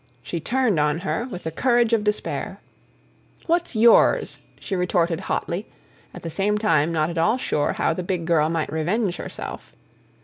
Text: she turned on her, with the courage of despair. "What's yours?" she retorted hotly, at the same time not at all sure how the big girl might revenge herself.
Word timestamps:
she 0.23 0.39
turned 0.39 0.79
on 0.79 1.01
her, 1.01 1.27
with 1.29 1.43
the 1.43 1.51
courage 1.51 1.93
of 1.93 2.03
despair. 2.03 2.59
"What's 3.45 3.75
yours?" 3.75 4.39
she 4.59 4.75
retorted 4.75 5.19
hotly, 5.29 5.67
at 6.11 6.23
the 6.23 6.29
same 6.31 6.57
time 6.57 6.91
not 6.91 7.11
at 7.11 7.19
all 7.19 7.37
sure 7.37 7.73
how 7.73 7.93
the 7.93 8.01
big 8.01 8.25
girl 8.25 8.49
might 8.49 8.73
revenge 8.73 9.17
herself. 9.17 9.73